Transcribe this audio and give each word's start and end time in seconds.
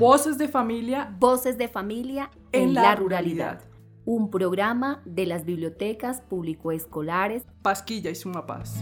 Voces 0.00 0.38
de 0.38 0.48
familia. 0.48 1.14
Voces 1.18 1.58
de 1.58 1.68
familia 1.68 2.30
en, 2.52 2.72
la, 2.72 2.96
ruralidad. 2.96 3.60
Un 4.06 4.30
programa 4.30 5.02
de 5.04 5.26
las 5.26 5.44
bibliotecas 5.44 6.22
público-escolares 6.22 7.42
Pasquilla 7.60 8.08
y 8.08 8.14
Sumapaz. 8.14 8.76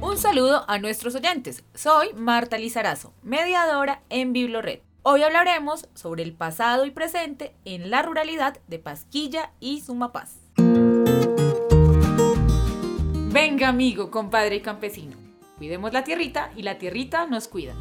Un 0.00 0.16
saludo 0.18 0.64
a 0.68 0.80
nuestros 0.80 1.14
oyentes. 1.14 1.62
Soy 1.72 2.14
Marta 2.14 2.58
Lizarazo, 2.58 3.14
mediadora 3.22 4.02
en 4.08 4.32
Biblored. 4.32 4.80
Hoy 5.04 5.22
hablaremos 5.22 5.88
sobre 5.94 6.24
el 6.24 6.32
pasado 6.32 6.84
y 6.84 6.90
presente 6.90 7.54
en 7.64 7.90
la 7.90 8.02
ruralidad 8.02 8.58
de 8.66 8.80
Pasquilla 8.80 9.52
y 9.60 9.82
Sumapaz. 9.82 10.40
Venga 13.30 13.68
amigo, 13.68 14.10
compadre 14.10 14.56
y 14.56 14.60
campesino. 14.62 15.16
Cuidemos 15.58 15.92
la 15.92 16.02
tierrita 16.02 16.50
y 16.56 16.62
la 16.62 16.76
tierrita 16.78 17.26
nos 17.26 17.46
cuida. 17.46 17.74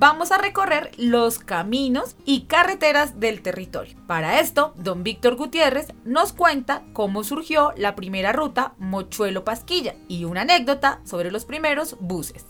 Vamos 0.00 0.30
a 0.30 0.38
recorrer 0.38 0.92
los 0.96 1.40
caminos 1.40 2.14
y 2.24 2.42
carreteras 2.42 3.18
del 3.18 3.42
territorio. 3.42 3.96
Para 4.06 4.38
esto, 4.38 4.72
don 4.76 5.02
Víctor 5.02 5.34
Gutiérrez 5.34 5.88
nos 6.04 6.32
cuenta 6.32 6.84
cómo 6.92 7.24
surgió 7.24 7.72
la 7.76 7.96
primera 7.96 8.30
ruta 8.30 8.74
Mochuelo-Pasquilla 8.78 9.96
y 10.06 10.24
una 10.24 10.42
anécdota 10.42 11.00
sobre 11.02 11.32
los 11.32 11.44
primeros 11.44 11.96
buses. 11.98 12.46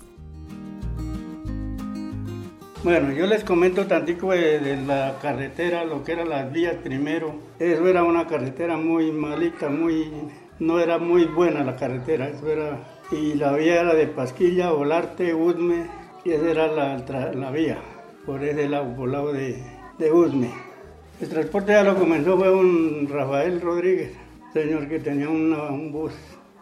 Bueno, 2.84 3.12
yo 3.12 3.26
les 3.26 3.44
comento 3.44 3.86
tantico 3.86 4.32
de, 4.32 4.76
la 4.86 5.16
carretera, 5.22 5.84
lo 5.84 6.04
que 6.04 6.12
eran 6.12 6.28
las 6.28 6.52
vías 6.52 6.74
primero. 6.84 7.34
Eso 7.58 7.88
era 7.88 8.04
una 8.04 8.26
carretera 8.26 8.76
muy 8.76 9.10
malita, 9.10 9.70
muy, 9.70 10.12
no 10.58 10.80
era 10.80 10.98
muy 10.98 11.24
buena 11.24 11.64
la 11.64 11.76
carretera. 11.76 12.30
Y 13.10 13.36
la 13.36 13.52
vía 13.52 13.80
era 13.80 13.94
de 13.94 14.06
Pasquilla, 14.06 14.70
Volarte, 14.70 15.32
Usme, 15.32 15.86
y 16.24 16.32
esa 16.32 16.50
era 16.50 16.66
la, 16.68 17.32
la 17.34 17.50
vía, 17.50 17.78
por 18.26 18.42
ese 18.42 18.68
lado, 18.68 18.94
por 18.96 19.06
el 19.06 19.12
lado 19.12 19.32
de, 19.32 19.62
de 19.98 20.12
Usme. 20.12 20.50
El 21.20 21.28
transporte 21.28 21.72
ya 21.72 21.82
lo 21.82 21.96
comenzó 21.96 22.36
fue 22.36 22.50
un 22.50 23.08
Rafael 23.10 23.60
Rodríguez, 23.60 24.12
señor 24.52 24.88
que 24.88 25.00
tenía 25.00 25.28
un 25.28 25.90
bus, 25.92 26.12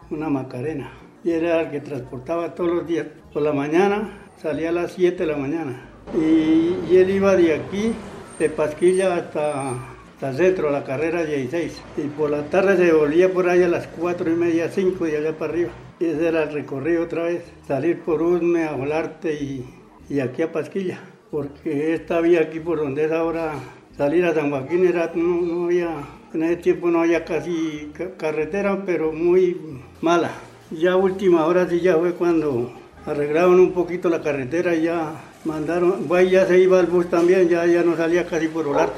una 0.09 0.29
Macarena, 0.29 0.91
y 1.23 1.31
era 1.31 1.61
el 1.61 1.71
que 1.71 1.81
transportaba 1.81 2.55
todos 2.55 2.71
los 2.71 2.87
días. 2.87 3.07
Por 3.33 3.43
la 3.43 3.53
mañana 3.53 4.27
salía 4.41 4.69
a 4.69 4.71
las 4.71 4.93
7 4.93 5.25
de 5.25 5.31
la 5.31 5.37
mañana 5.37 5.87
y, 6.15 6.95
él 6.95 7.09
iba 7.09 7.35
de 7.35 7.53
aquí, 7.53 7.93
de 8.39 8.49
Pasquilla 8.49 9.15
hasta, 9.15 9.71
hasta 9.71 10.33
centro, 10.33 10.71
la 10.71 10.83
carrera 10.83 11.23
16. 11.23 11.81
Y 11.97 12.01
por 12.07 12.29
la 12.29 12.43
tarde 12.43 12.77
se 12.77 12.93
volvía 12.93 13.31
por 13.31 13.49
ahí 13.49 13.63
a 13.63 13.67
las 13.67 13.87
4 13.87 14.29
y 14.31 14.35
media, 14.35 14.69
5 14.69 15.07
y 15.07 15.15
allá 15.15 15.37
para 15.37 15.51
arriba. 15.51 15.71
Ese 15.99 16.27
era 16.27 16.43
el 16.43 16.53
recorrido 16.53 17.03
otra 17.03 17.23
vez, 17.23 17.41
salir 17.67 18.01
por 18.01 18.21
Usme 18.21 18.65
a 18.65 18.73
Volarte 18.73 19.33
y, 19.33 19.65
y 20.07 20.19
aquí 20.19 20.43
a 20.43 20.51
Pasquilla. 20.51 20.99
Porque 21.31 21.95
esta 21.95 22.21
vía 22.21 22.41
aquí 22.41 22.59
por 22.59 22.77
donde 22.77 23.05
es 23.05 23.11
ahora, 23.11 23.53
salir 23.97 24.23
a 24.25 24.33
San 24.35 24.51
Joaquín 24.51 24.85
era, 24.85 25.11
no, 25.15 25.41
no 25.41 25.65
había, 25.65 25.89
en 26.35 26.43
ese 26.43 26.57
tiempo 26.57 26.91
no 26.91 27.01
había 27.01 27.25
casi 27.25 27.91
carretera, 28.15 28.83
pero 28.85 29.11
muy 29.11 29.57
mala. 29.99 30.29
Ya 30.69 30.95
última 30.95 31.47
hora 31.47 31.67
sí 31.67 31.79
ya 31.79 31.97
fue 31.97 32.13
cuando 32.13 32.71
arreglaron 33.07 33.59
un 33.59 33.71
poquito 33.71 34.07
la 34.07 34.21
carretera 34.21 34.75
y 34.75 34.83
ya 34.83 35.13
mandaron, 35.45 36.07
bueno, 36.07 36.29
ya 36.29 36.45
se 36.45 36.59
iba 36.59 36.79
el 36.79 36.85
bus 36.85 37.09
también, 37.09 37.49
ya, 37.49 37.65
ya 37.65 37.81
no 37.81 37.97
salía 37.97 38.27
casi 38.27 38.47
por 38.49 38.65
volar, 38.65 38.93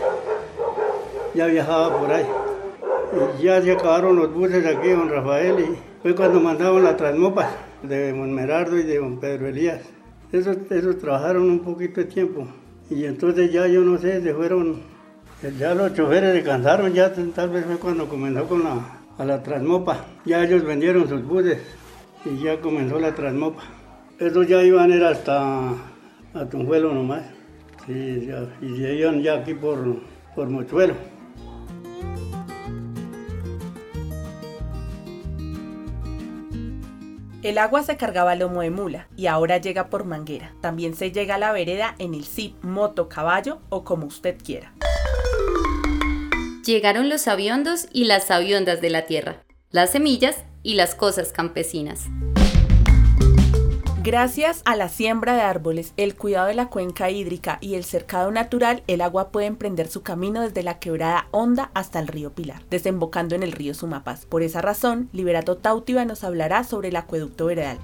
ya 1.33 1.45
viajaba 1.45 1.97
por 1.97 2.11
ahí. 2.11 2.25
Ya 3.41 3.61
se 3.61 3.71
acabaron 3.71 4.17
los 4.17 4.33
buses 4.33 4.65
aquí, 4.65 4.89
don 4.89 5.09
Rafael, 5.09 5.59
y 5.59 5.77
fue 6.01 6.13
cuando 6.13 6.39
mandaron 6.39 6.83
la 6.83 6.95
transmopa 6.95 7.49
de 7.81 8.13
Monmerardo 8.13 8.77
y 8.77 8.83
de 8.83 8.97
don 8.97 9.19
Pedro 9.19 9.47
Elías. 9.47 9.81
Esos, 10.31 10.57
esos 10.69 10.99
trabajaron 10.99 11.49
un 11.49 11.59
poquito 11.59 12.01
de 12.01 12.05
tiempo. 12.05 12.47
Y 12.89 13.05
entonces 13.05 13.51
ya 13.51 13.67
yo 13.67 13.81
no 13.81 13.97
sé, 13.97 14.21
se 14.21 14.33
fueron, 14.33 14.81
ya 15.57 15.73
los 15.73 15.93
choferes 15.93 16.35
se 16.35 16.43
cansaron, 16.43 16.93
ya 16.93 17.11
tal 17.33 17.49
vez 17.49 17.65
fue 17.65 17.77
cuando 17.77 18.07
comenzó 18.07 18.45
con 18.47 18.63
la, 18.63 18.99
a 19.17 19.25
la 19.25 19.41
transmopa. 19.41 20.05
Ya 20.25 20.43
ellos 20.43 20.63
vendieron 20.63 21.07
sus 21.07 21.23
buses 21.23 21.59
y 22.25 22.43
ya 22.43 22.59
comenzó 22.59 22.99
la 22.99 23.15
transmopa. 23.15 23.63
Esos 24.19 24.47
ya 24.47 24.61
iban 24.61 24.91
a 24.91 24.95
ir 24.95 25.03
hasta 25.03 25.71
a 26.33 26.45
Tunjuelo 26.49 26.93
nomás. 26.93 27.23
Sí, 27.87 28.27
ya, 28.27 28.47
y 28.61 28.85
iban 28.85 29.21
ya 29.23 29.35
aquí 29.35 29.53
por, 29.53 29.79
por 30.35 30.49
Mochuelo. 30.49 30.93
El 37.41 37.57
agua 37.57 37.83
se 37.83 37.95
cargaba 37.95 38.31
a 38.31 38.35
lomo 38.35 38.61
de 38.61 38.69
mula 38.69 39.07
y 39.15 39.27
ahora 39.27 39.57
llega 39.59 39.89
por 39.89 40.03
manguera. 40.03 40.53
También 40.61 40.93
se 40.93 41.13
llega 41.13 41.35
a 41.35 41.37
la 41.37 41.53
vereda 41.53 41.95
en 41.97 42.13
el 42.13 42.25
zip, 42.25 42.61
moto, 42.63 43.07
caballo 43.07 43.59
o 43.69 43.85
como 43.85 44.07
usted 44.07 44.35
quiera. 44.43 44.73
Llegaron 46.65 47.07
los 47.07 47.29
aviondos 47.29 47.87
y 47.93 48.03
las 48.03 48.29
aviondas 48.29 48.81
de 48.81 48.89
la 48.89 49.05
tierra, 49.05 49.43
las 49.71 49.91
semillas 49.91 50.43
y 50.63 50.73
las 50.73 50.95
cosas 50.95 51.31
campesinas. 51.31 52.07
Gracias 54.11 54.63
a 54.65 54.75
la 54.75 54.87
siembra 54.87 55.35
de 55.35 55.41
árboles, 55.43 55.93
el 55.95 56.15
cuidado 56.15 56.47
de 56.47 56.55
la 56.55 56.69
cuenca 56.69 57.11
hídrica 57.11 57.59
y 57.61 57.75
el 57.75 57.83
cercado 57.83 58.31
natural, 58.31 58.81
el 58.87 59.01
agua 59.01 59.29
puede 59.31 59.45
emprender 59.45 59.85
su 59.85 60.01
camino 60.01 60.41
desde 60.41 60.63
la 60.63 60.79
quebrada 60.79 61.27
Honda 61.29 61.69
hasta 61.75 61.99
el 61.99 62.07
río 62.07 62.31
Pilar, 62.31 62.63
desembocando 62.71 63.35
en 63.35 63.43
el 63.43 63.51
río 63.51 63.75
Sumapaz. 63.75 64.25
Por 64.25 64.41
esa 64.41 64.63
razón, 64.63 65.09
Liberato 65.13 65.57
Tautiva 65.57 66.05
nos 66.05 66.23
hablará 66.23 66.63
sobre 66.63 66.87
el 66.87 66.95
acueducto 66.95 67.45
veredal. 67.45 67.77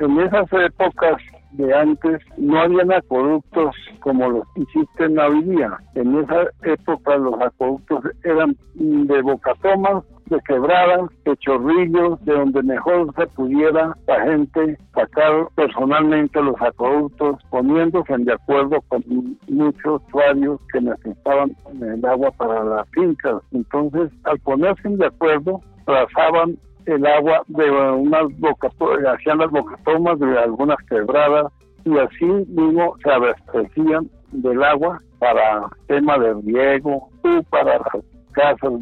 En 0.00 0.18
esas 0.22 0.52
épocas 0.54 1.22
de 1.52 1.72
antes 1.72 2.20
no 2.36 2.60
habían 2.60 2.92
acueductos 2.92 3.76
como 4.00 4.28
los 4.28 4.42
que 4.56 4.62
existen 4.62 5.16
hoy 5.20 5.44
día. 5.44 5.78
En 5.94 6.18
esa 6.18 6.48
época 6.64 7.16
los 7.16 7.40
acueductos 7.40 8.06
eran 8.24 8.56
de 8.74 9.22
bocatomas 9.22 10.02
de 10.28 10.40
quebradas, 10.46 11.10
de 11.24 11.36
chorrillos, 11.38 12.24
de 12.24 12.34
donde 12.34 12.62
mejor 12.62 13.12
se 13.14 13.26
pudiera 13.28 13.96
la 14.06 14.20
gente 14.24 14.78
sacar 14.94 15.48
personalmente 15.54 16.42
los 16.42 16.60
acueductos, 16.60 17.36
poniéndose 17.50 18.16
de 18.18 18.32
acuerdo 18.32 18.80
con 18.88 19.02
muchos 19.48 20.02
usuarios 20.06 20.60
que 20.72 20.80
necesitaban 20.80 21.54
el 21.80 22.04
agua 22.04 22.30
para 22.32 22.64
las 22.64 22.88
fincas. 22.90 23.42
Entonces, 23.52 24.10
al 24.24 24.38
ponerse 24.40 24.88
de 24.88 25.06
acuerdo, 25.06 25.60
trazaban 25.84 26.56
el 26.86 27.06
agua 27.06 27.42
de 27.48 27.70
unas 27.70 28.38
bocatomas, 28.38 29.04
hacían 29.14 29.38
las 29.38 29.50
bocatomas 29.50 30.18
de 30.18 30.38
algunas 30.38 30.78
quebradas 30.88 31.52
y 31.84 31.98
así 31.98 32.24
mismo 32.24 32.96
se 33.02 33.10
abastecían 33.10 34.08
del 34.32 34.62
agua 34.62 35.00
para 35.18 35.68
tema 35.86 36.18
de 36.18 36.34
riego 36.44 37.08
y 37.24 37.42
para 37.44 37.80
casas, 38.28 38.72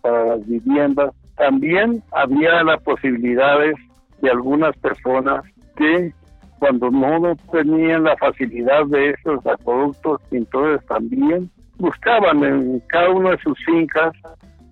para 0.00 0.26
las 0.26 0.46
viviendas. 0.46 1.14
También 1.36 2.02
había 2.12 2.62
las 2.62 2.82
posibilidades 2.82 3.74
de 4.20 4.30
algunas 4.30 4.76
personas 4.78 5.42
que 5.76 6.12
cuando 6.58 6.90
no 6.90 7.34
tenían 7.50 8.04
la 8.04 8.16
facilidad 8.16 8.86
de 8.86 9.10
esos 9.10 9.44
acueductos, 9.46 10.20
entonces 10.30 10.86
también 10.86 11.50
buscaban 11.78 12.44
en 12.44 12.80
cada 12.86 13.10
una 13.10 13.30
de 13.30 13.38
sus 13.38 13.58
fincas 13.64 14.12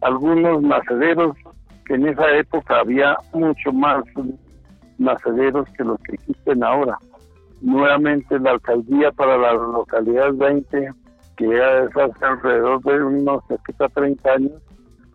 algunos 0.01 0.63
nacederos, 0.63 1.37
que 1.85 1.95
en 1.95 2.07
esa 2.07 2.31
época 2.37 2.79
había 2.79 3.17
mucho 3.33 3.73
más 3.73 4.05
nacederos 4.99 5.69
que 5.71 5.83
los 5.83 6.01
que 6.03 6.15
existen 6.15 6.63
ahora. 6.63 6.97
Nuevamente 7.61 8.39
la 8.39 8.53
alcaldía 8.53 9.11
para 9.13 9.37
la 9.37 9.53
localidad 9.55 10.33
20 10.35 10.91
que 11.41 11.49
ya 11.49 11.79
es 11.79 11.97
hace 11.97 12.25
alrededor 12.27 12.83
de 12.83 13.03
unos 13.03 13.43
30 13.95 14.31
años, 14.31 14.53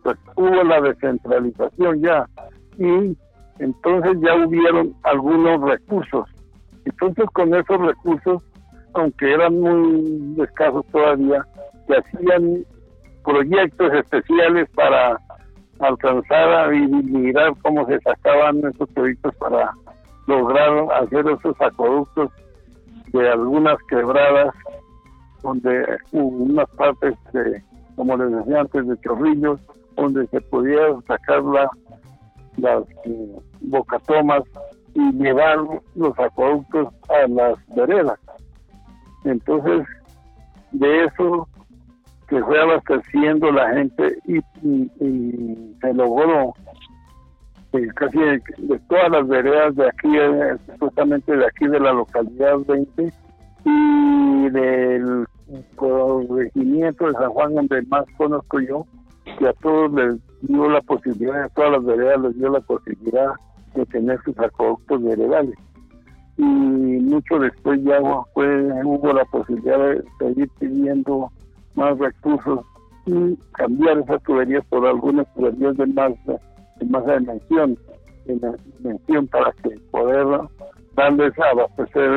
pues 0.02 0.16
hubo 0.34 0.64
la 0.64 0.80
descentralización 0.80 2.02
ya 2.02 2.26
y 2.78 3.16
entonces 3.60 4.12
ya 4.20 4.34
hubieron 4.34 4.92
algunos 5.04 5.60
recursos. 5.62 6.28
Entonces 6.84 7.26
con 7.32 7.54
esos 7.54 7.80
recursos, 7.80 8.42
aunque 8.94 9.34
eran 9.34 9.60
muy 9.60 10.34
escasos 10.42 10.84
todavía, 10.86 11.46
se 11.86 11.96
hacían 11.96 12.64
proyectos 13.24 13.92
especiales 13.94 14.68
para 14.74 15.20
alcanzar 15.78 16.52
a 16.54 16.68
mirar 16.70 17.52
cómo 17.62 17.86
se 17.86 18.00
sacaban 18.00 18.58
esos 18.66 18.88
proyectos 18.90 19.32
para 19.36 19.70
lograr 20.26 20.86
hacer 21.02 21.24
esos 21.28 21.54
acueductos 21.60 22.32
de 23.12 23.28
algunas 23.28 23.76
quebradas 23.88 24.52
donde 25.46 25.98
hubo 26.12 26.44
unas 26.44 26.68
partes, 26.70 27.14
de, 27.32 27.62
como 27.94 28.16
les 28.16 28.30
decía 28.32 28.60
antes, 28.60 28.86
de 28.86 29.00
chorrillos, 29.00 29.60
donde 29.96 30.26
se 30.26 30.40
podía 30.42 30.78
sacar 31.06 31.42
las 32.56 32.82
eh, 33.04 33.38
bocatomas 33.60 34.42
y 34.94 35.12
llevar 35.12 35.58
los 35.94 36.18
acueductos 36.18 36.88
a 37.08 37.28
las 37.28 37.54
veredas. 37.74 38.18
Entonces, 39.24 39.86
de 40.72 41.04
eso 41.04 41.48
que 42.28 42.42
fue 42.42 42.60
abasteciendo 42.60 43.52
la 43.52 43.72
gente 43.74 44.18
y, 44.26 44.40
se 45.80 45.94
logró 45.94 46.54
casi 47.94 48.18
de, 48.18 48.40
todas 48.88 49.10
las 49.10 49.28
veredas 49.28 49.76
de 49.76 49.86
aquí, 49.86 50.08
justamente 50.80 51.36
de 51.36 51.46
aquí 51.46 51.66
de 51.66 51.78
la 51.78 51.92
localidad 51.92 52.58
20 52.66 53.12
y 53.64 54.48
del 54.50 55.26
corregimiento 55.76 57.06
de 57.06 57.12
San 57.12 57.30
Juan, 57.30 57.54
donde 57.54 57.82
más 57.82 58.04
conozco 58.16 58.60
yo, 58.60 58.86
que 59.38 59.48
a 59.48 59.52
todos 59.54 59.92
les 59.92 60.20
dio 60.42 60.68
la 60.68 60.80
posibilidad, 60.82 61.44
a 61.44 61.48
todas 61.50 61.72
las 61.72 61.84
veredas 61.84 62.20
les 62.20 62.38
dio 62.38 62.50
la 62.50 62.60
posibilidad 62.60 63.32
de 63.74 63.86
tener 63.86 64.20
sus 64.22 64.38
acueductos 64.38 65.02
veredales. 65.02 65.54
Y 66.38 66.42
mucho 66.42 67.38
después 67.38 67.82
ya 67.82 67.98
fue, 68.34 68.84
hubo 68.84 69.12
la 69.12 69.24
posibilidad 69.26 69.78
de 69.78 70.04
seguir 70.18 70.50
pidiendo 70.58 71.30
más 71.74 71.98
recursos 71.98 72.60
y 73.06 73.36
cambiar 73.52 73.98
esas 73.98 74.22
tuberías 74.22 74.64
por 74.66 74.86
algunas 74.86 75.32
tuberías 75.34 75.76
de 75.76 75.86
más, 75.86 76.12
de 76.26 76.86
más 76.86 77.06
de 77.06 77.78
dimensión 78.78 79.26
para 79.28 79.52
que 79.62 79.70
poder 79.90 80.26
darles 80.96 81.38
abastecer 81.38 82.10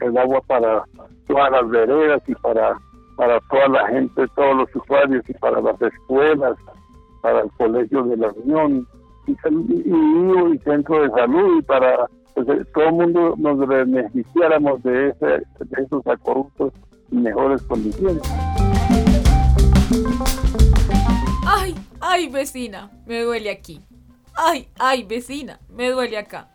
el 0.00 0.18
agua 0.18 0.40
para 0.46 0.84
todas 1.26 1.50
las 1.50 1.68
veredas 1.68 2.22
y 2.26 2.34
para 2.36 2.76
para 3.16 3.40
toda 3.42 3.68
la 3.68 3.88
gente, 3.88 4.26
todos 4.34 4.56
los 4.56 4.76
usuarios 4.76 5.24
y 5.28 5.34
para 5.34 5.60
las 5.60 5.80
escuelas, 5.80 6.56
para 7.22 7.42
el 7.42 7.50
colegio 7.52 8.02
de 8.04 8.16
la 8.16 8.28
Unión 8.32 8.86
y, 9.26 9.32
y, 9.32 10.58
centro 10.58 11.02
de 11.02 11.10
salud 11.10 11.58
y 11.58 11.62
para 11.62 12.06
pues, 12.34 12.48
eh, 12.48 12.64
todo 12.74 12.84
el 12.86 12.92
mundo 12.92 13.34
nos 13.38 13.66
beneficiáramos 13.66 14.82
de, 14.82 15.10
ese, 15.10 15.42
esos 15.78 16.06
acueductos 16.06 16.72
en 17.12 17.22
mejores 17.22 17.62
condiciones. 17.62 18.22
Ay, 21.46 21.74
ay 22.00 22.28
vecina, 22.28 22.90
me 23.06 23.22
duele 23.22 23.50
aquí. 23.50 23.80
Ay, 24.34 24.68
ay 24.78 25.04
vecina, 25.04 25.60
me 25.70 25.90
duele 25.90 26.18
acá. 26.18 26.48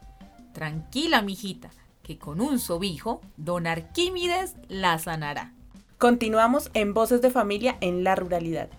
Tranquila, 0.53 1.21
mijita, 1.21 1.69
que 2.01 2.17
con 2.17 2.41
un 2.41 2.59
sobijo, 2.59 3.21
don 3.37 3.67
Arquímedes 3.67 4.55
la 4.67 4.97
sanará. 4.97 5.53
Continuamos 5.97 6.71
en 6.73 6.93
Voces 6.93 7.21
de 7.21 7.29
Familia 7.29 7.77
en 7.81 8.03
la 8.03 8.15
Ruralidad. 8.15 8.69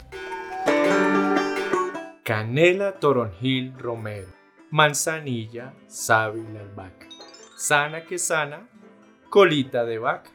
Canela 2.24 2.98
Toronjil 2.98 3.78
Romero, 3.78 4.28
Manzanilla 4.70 5.74
Sábila 5.86 6.62
Vaca, 6.74 7.08
Sana 7.56 8.04
que 8.04 8.18
sana, 8.18 8.68
colita 9.28 9.84
de 9.84 9.98
vaca. 9.98 10.30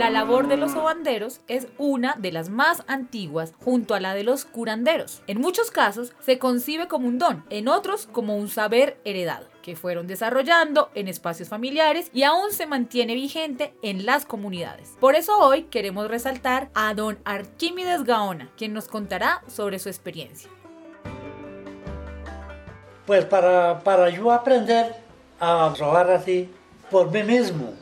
La 0.00 0.08
labor 0.08 0.48
de 0.48 0.56
los 0.56 0.72
sobanderos 0.72 1.42
es 1.46 1.68
una 1.76 2.14
de 2.16 2.32
las 2.32 2.48
más 2.48 2.84
antiguas 2.86 3.52
junto 3.62 3.94
a 3.94 4.00
la 4.00 4.14
de 4.14 4.24
los 4.24 4.46
curanderos. 4.46 5.20
En 5.26 5.42
muchos 5.42 5.70
casos 5.70 6.14
se 6.20 6.38
concibe 6.38 6.88
como 6.88 7.06
un 7.06 7.18
don, 7.18 7.44
en 7.50 7.68
otros 7.68 8.08
como 8.10 8.38
un 8.38 8.48
saber 8.48 8.98
heredado, 9.04 9.46
que 9.60 9.76
fueron 9.76 10.06
desarrollando 10.06 10.88
en 10.94 11.06
espacios 11.06 11.50
familiares 11.50 12.10
y 12.14 12.22
aún 12.22 12.50
se 12.50 12.64
mantiene 12.64 13.14
vigente 13.14 13.74
en 13.82 14.06
las 14.06 14.24
comunidades. 14.24 14.96
Por 15.00 15.16
eso 15.16 15.38
hoy 15.38 15.64
queremos 15.64 16.08
resaltar 16.08 16.70
a 16.72 16.94
don 16.94 17.18
Arquímedes 17.26 18.04
Gaona, 18.04 18.50
quien 18.56 18.72
nos 18.72 18.88
contará 18.88 19.42
sobre 19.48 19.78
su 19.78 19.90
experiencia. 19.90 20.48
Pues 23.04 23.26
para, 23.26 23.80
para 23.80 24.08
yo 24.08 24.32
aprender 24.32 24.94
a 25.38 25.74
robar 25.78 26.10
así 26.10 26.48
por 26.90 27.12
mí 27.12 27.22
mismo, 27.22 27.74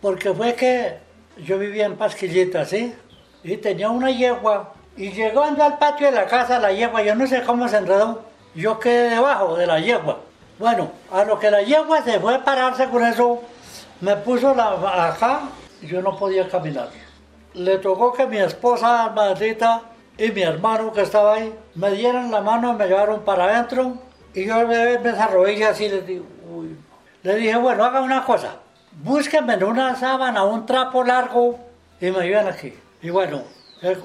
porque 0.00 0.34
fue 0.34 0.56
que 0.56 1.03
yo 1.38 1.58
vivía 1.58 1.86
en 1.86 1.96
Pasquillita, 1.96 2.64
¿sí? 2.64 2.94
Y 3.42 3.56
tenía 3.56 3.90
una 3.90 4.10
yegua. 4.10 4.72
Y 4.96 5.10
llegando 5.10 5.64
al 5.64 5.78
patio 5.78 6.06
de 6.06 6.12
la 6.12 6.26
casa, 6.26 6.58
la 6.58 6.72
yegua, 6.72 7.02
yo 7.02 7.14
no 7.14 7.26
sé 7.26 7.42
cómo 7.42 7.68
se 7.68 7.78
enredó. 7.78 8.22
Yo 8.54 8.78
quedé 8.78 9.10
debajo 9.10 9.56
de 9.56 9.66
la 9.66 9.80
yegua. 9.80 10.20
Bueno, 10.58 10.92
a 11.10 11.24
lo 11.24 11.38
que 11.38 11.50
la 11.50 11.62
yegua 11.62 12.02
se 12.02 12.20
fue 12.20 12.36
a 12.36 12.44
pararse 12.44 12.88
con 12.88 13.04
eso, 13.04 13.42
me 14.00 14.14
puso 14.16 14.54
la, 14.54 15.08
acá 15.08 15.40
y 15.82 15.88
yo 15.88 16.00
no 16.00 16.16
podía 16.16 16.48
caminar. 16.48 16.90
Le 17.54 17.78
tocó 17.78 18.12
que 18.12 18.26
mi 18.26 18.38
esposa, 18.38 19.10
maldita, 19.14 19.82
y 20.16 20.30
mi 20.30 20.42
hermano 20.42 20.92
que 20.92 21.02
estaba 21.02 21.34
ahí, 21.34 21.52
me 21.74 21.90
dieran 21.90 22.30
la 22.30 22.40
mano 22.40 22.72
y 22.72 22.76
me 22.76 22.86
llevaron 22.86 23.22
para 23.22 23.44
adentro. 23.44 23.94
Y 24.32 24.46
yo 24.46 24.66
me, 24.66 24.98
me 24.98 24.98
desarrollé 24.98 25.64
así, 25.64 25.88
le, 25.88 26.02
digo, 26.02 26.24
le 27.22 27.34
dije, 27.34 27.56
bueno, 27.56 27.84
haga 27.84 28.00
una 28.00 28.24
cosa 28.24 28.60
búsquenme 29.02 29.56
una 29.64 29.96
sábana, 29.96 30.44
un 30.44 30.66
trapo 30.66 31.02
largo 31.04 31.58
y 32.00 32.10
me 32.10 32.26
llevan 32.26 32.48
aquí. 32.48 32.72
Y 33.02 33.10
bueno, 33.10 33.42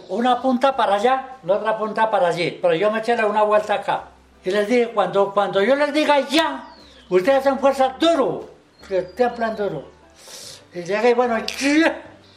una 0.09 0.41
punta 0.41 0.75
para 0.75 0.95
allá, 0.95 1.38
la 1.44 1.56
otra 1.56 1.77
punta 1.77 2.09
para 2.09 2.27
allí, 2.27 2.57
pero 2.62 2.74
yo 2.74 2.91
me 2.91 3.00
eché 3.00 3.13
una 3.24 3.44
vuelta 3.44 3.75
acá. 3.75 4.03
Y 4.44 4.51
les 4.51 4.68
dije, 4.68 4.89
cuando, 4.89 5.33
cuando 5.33 5.62
yo 5.62 5.75
les 5.75 5.94
diga 5.94 6.19
ya, 6.21 6.75
ustedes 7.09 7.39
hacen 7.39 7.59
fuerza 7.59 7.95
duro, 8.00 8.50
que 8.88 9.01
templan 9.01 9.56
duro. 9.56 9.86
Y 10.74 10.83
llegué, 10.83 11.13
bueno, 11.13 11.38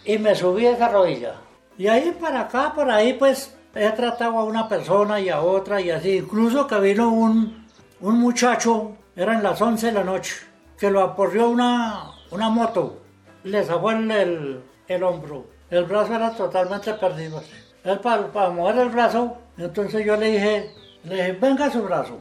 y 0.04 0.19
me 0.19 0.34
subí 0.34 0.66
esa 0.66 0.88
rodilla. 0.88 1.34
Y 1.78 1.87
ahí 1.88 2.16
para 2.20 2.43
acá, 2.43 2.72
por 2.75 2.90
ahí, 2.90 3.14
pues 3.14 3.54
he 3.75 3.90
tratado 3.90 4.38
a 4.38 4.44
una 4.44 4.69
persona 4.69 5.20
y 5.20 5.28
a 5.28 5.40
otra 5.40 5.81
y 5.81 5.90
así. 5.90 6.19
Incluso 6.19 6.66
que 6.66 6.78
vino 6.81 7.08
un, 7.10 7.66
un 8.00 8.19
muchacho, 8.19 8.96
eran 9.16 9.43
las 9.43 9.60
11 9.60 9.87
de 9.87 9.93
la 9.93 10.04
noche, 10.04 10.34
que 10.78 10.90
lo 10.90 11.02
aporrió 11.02 11.49
una, 11.49 12.10
una 12.32 12.49
moto, 12.49 12.99
le 13.44 13.62
sacó 13.62 13.90
el, 13.90 14.62
el, 14.88 15.02
hombro. 15.02 15.44
El 15.70 15.84
brazo 15.84 16.14
era 16.14 16.31
totalmente 16.32 16.94
perdido. 16.94 17.43
Él 17.84 18.00
para, 18.00 18.49
mover 18.49 18.79
el 18.79 18.88
brazo, 18.88 19.37
entonces 19.58 20.05
yo 20.05 20.17
le 20.17 20.32
dije, 20.32 20.75
le 21.05 21.14
dije, 21.14 21.32
venga 21.32 21.70
su 21.70 21.82
brazo. 21.82 22.19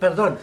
Perdón, 0.00 0.38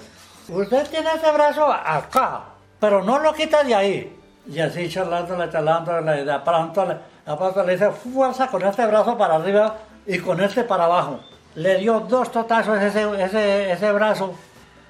usted 0.48 0.88
tiene 0.90 1.10
ese 1.16 1.32
brazo 1.32 1.66
acá, 1.72 2.44
pero 2.80 3.04
no 3.04 3.20
lo 3.20 3.34
quita 3.34 3.64
de 3.64 3.76
ahí. 3.76 4.16
Y 4.48 4.60
así 4.60 4.88
charlándole, 4.90 5.50
charlándole, 5.50 6.24
de 6.24 6.40
pronto, 6.40 6.86
de 6.86 7.66
le 7.66 7.74
dice, 7.74 7.92
fuerza 7.92 8.48
con 8.48 8.64
este 8.64 8.86
brazo 8.86 9.18
para 9.18 9.36
arriba 9.36 9.76
y 10.06 10.20
con 10.20 10.40
este 10.42 10.64
para 10.64 10.86
abajo. 10.86 11.20
Le 11.56 11.78
dio 11.78 12.00
dos 12.02 12.32
totazos 12.32 12.80
ese, 12.82 13.24
ese, 13.24 13.72
ese 13.72 13.92
brazo 13.92 14.34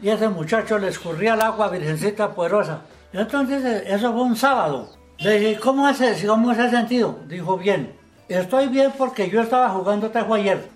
y 0.01 0.09
ese 0.09 0.27
muchacho 0.27 0.77
le 0.77 0.89
escurría 0.89 1.35
el 1.35 1.41
agua, 1.41 1.69
virgencita 1.69 2.29
poderosa. 2.33 2.81
Entonces, 3.11 3.63
eh, 3.65 3.83
eso 3.87 4.13
fue 4.13 4.21
un 4.21 4.35
sábado. 4.35 4.89
Le 5.17 5.39
dije, 5.39 5.59
¿cómo 5.59 5.87
haces? 5.87 6.23
¿Cómo 6.25 6.53
se 6.53 6.61
ha 6.61 6.69
sentido? 6.69 7.19
Dijo, 7.27 7.57
bien. 7.57 7.93
Estoy 8.27 8.67
bien 8.67 8.91
porque 8.97 9.29
yo 9.29 9.41
estaba 9.41 9.69
jugando 9.69 10.11
tejo 10.11 10.35
ayer. 10.35 10.69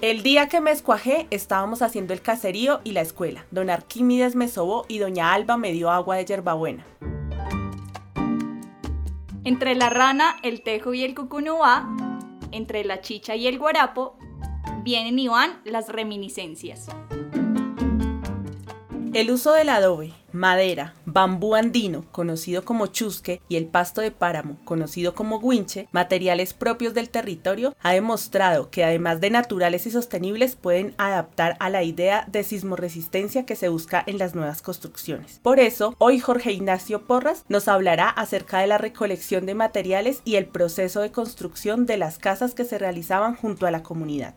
El 0.00 0.24
día 0.24 0.48
que 0.48 0.60
me 0.60 0.72
escuajé, 0.72 1.28
estábamos 1.30 1.80
haciendo 1.80 2.12
el 2.12 2.20
caserío 2.20 2.80
y 2.82 2.90
la 2.90 3.02
escuela. 3.02 3.46
Don 3.52 3.70
Arquímedes 3.70 4.34
me 4.34 4.48
sobó 4.48 4.84
y 4.88 4.98
doña 4.98 5.32
Alba 5.32 5.56
me 5.56 5.70
dio 5.70 5.90
agua 5.90 6.16
de 6.16 6.24
hierbabuena. 6.24 6.84
Entre 9.44 9.76
la 9.76 9.90
rana, 9.90 10.36
el 10.42 10.62
tejo 10.62 10.92
y 10.92 11.04
el 11.04 11.14
cucunúa, 11.14 11.88
entre 12.50 12.84
la 12.84 13.00
chicha 13.00 13.36
y 13.36 13.46
el 13.46 13.60
guarapo, 13.60 14.16
vienen 14.82 15.20
y 15.20 15.28
van 15.28 15.60
las 15.64 15.88
reminiscencias. 15.88 16.88
El 19.12 19.30
uso 19.30 19.52
del 19.52 19.68
adobe, 19.68 20.14
madera, 20.32 20.94
bambú 21.04 21.54
andino, 21.54 22.06
conocido 22.12 22.64
como 22.64 22.86
chusque, 22.86 23.42
y 23.46 23.56
el 23.56 23.66
pasto 23.66 24.00
de 24.00 24.10
páramo, 24.10 24.56
conocido 24.64 25.14
como 25.14 25.38
guinche, 25.38 25.86
materiales 25.92 26.54
propios 26.54 26.94
del 26.94 27.10
territorio, 27.10 27.76
ha 27.82 27.92
demostrado 27.92 28.70
que 28.70 28.84
además 28.84 29.20
de 29.20 29.28
naturales 29.28 29.86
y 29.86 29.90
sostenibles 29.90 30.56
pueden 30.56 30.94
adaptar 30.96 31.58
a 31.60 31.68
la 31.68 31.82
idea 31.82 32.24
de 32.32 32.42
sismoresistencia 32.42 33.44
que 33.44 33.54
se 33.54 33.68
busca 33.68 34.02
en 34.06 34.16
las 34.16 34.34
nuevas 34.34 34.62
construcciones. 34.62 35.40
Por 35.42 35.60
eso, 35.60 35.94
hoy 35.98 36.18
Jorge 36.18 36.52
Ignacio 36.52 37.06
Porras 37.06 37.44
nos 37.50 37.68
hablará 37.68 38.08
acerca 38.08 38.60
de 38.60 38.66
la 38.66 38.78
recolección 38.78 39.44
de 39.44 39.54
materiales 39.54 40.22
y 40.24 40.36
el 40.36 40.46
proceso 40.46 41.02
de 41.02 41.12
construcción 41.12 41.84
de 41.84 41.98
las 41.98 42.16
casas 42.16 42.54
que 42.54 42.64
se 42.64 42.78
realizaban 42.78 43.36
junto 43.36 43.66
a 43.66 43.70
la 43.70 43.82
comunidad. 43.82 44.34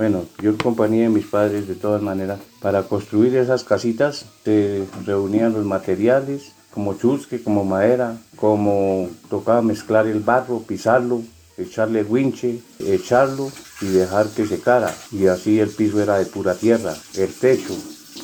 Bueno, 0.00 0.24
yo 0.42 0.48
en 0.48 0.56
compañía 0.56 1.02
de 1.02 1.08
mis 1.10 1.26
padres, 1.26 1.68
de 1.68 1.74
todas 1.74 2.00
maneras, 2.00 2.40
para 2.62 2.84
construir 2.84 3.36
esas 3.36 3.64
casitas 3.64 4.24
se 4.46 4.86
reunían 5.04 5.52
los 5.52 5.66
materiales, 5.66 6.52
como 6.70 6.94
chusque, 6.94 7.42
como 7.42 7.66
madera, 7.66 8.16
como 8.36 9.10
tocaba 9.28 9.60
mezclar 9.60 10.06
el 10.06 10.20
barro, 10.20 10.62
pisarlo, 10.62 11.20
echarle 11.58 12.02
winche, 12.02 12.60
echarlo 12.78 13.52
y 13.82 13.88
dejar 13.88 14.28
que 14.28 14.46
secara. 14.46 14.90
Y 15.12 15.26
así 15.26 15.60
el 15.60 15.68
piso 15.68 16.00
era 16.00 16.16
de 16.16 16.24
pura 16.24 16.54
tierra, 16.54 16.96
el 17.18 17.28
techo. 17.34 17.74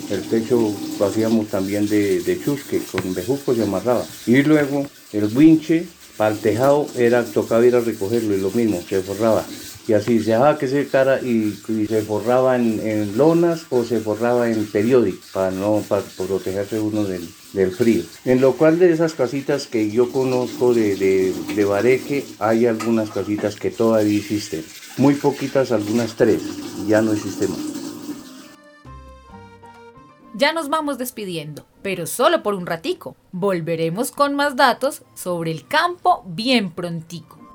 El 0.08 0.22
techo 0.30 0.72
lo 0.98 1.04
hacíamos 1.04 1.48
también 1.48 1.86
de, 1.90 2.40
chusque, 2.42 2.80
con 2.90 3.12
bejuco 3.12 3.54
se 3.54 3.64
amarraba. 3.64 4.02
Y 4.26 4.42
luego 4.42 4.86
el 5.12 5.24
winche 5.36 5.86
para 6.16 6.30
el 6.30 6.40
tejado 6.40 6.86
era 6.96 7.22
tocaba 7.22 7.66
ir 7.66 7.76
a 7.76 7.80
recogerlo 7.80 8.34
y 8.34 8.40
lo 8.40 8.50
mismo, 8.52 8.80
se 8.80 9.02
forraba 9.02 9.44
y 9.88 9.92
así 9.92 10.18
se 10.20 10.32
dejaba 10.32 10.58
que 10.58 10.66
se 10.68 10.88
cara 10.88 11.20
y, 11.20 11.52
se 11.88 12.02
forraba 12.02 12.56
en, 12.56 13.16
lonas 13.16 13.66
o 13.70 13.84
se 13.84 14.00
forraba 14.00 14.50
en 14.50 14.66
periódico 14.66 15.18
para 15.32 15.50
no 15.50 15.82
para 15.88 16.02
protegerse 16.02 16.80
uno 16.80 17.04
del, 17.04 17.26
frío. 17.70 18.02
En 18.24 18.40
lo 18.40 18.52
cual 18.52 18.78
de 18.78 18.92
esas 18.92 19.14
casitas 19.14 19.66
que 19.66 19.90
yo 19.90 20.12
conozco 20.12 20.74
de, 20.74 20.96
de, 20.96 21.64
Bareque 21.64 22.26
hay 22.38 22.66
algunas 22.66 23.10
casitas 23.10 23.56
que 23.56 23.70
todavía 23.70 24.18
existen. 24.18 24.64
muy 24.98 25.14
poquitas, 25.14 25.72
algunas 25.72 26.14
tres, 26.16 26.42
ya 26.86 27.00
no 27.00 27.12
existe 27.12 27.48
más. 27.48 27.58
Ya 30.34 30.52
nos 30.52 30.68
vamos 30.68 30.98
despidiendo, 30.98 31.64
pero 31.80 32.06
solo 32.06 32.42
por 32.42 32.54
un 32.54 32.66
ratico. 32.66 33.16
Volveremos 33.32 34.10
con 34.10 34.34
más 34.34 34.54
datos 34.54 35.02
sobre 35.14 35.50
el 35.50 35.66
campo 35.66 36.24
bien 36.26 36.70
prontico. 36.72 37.45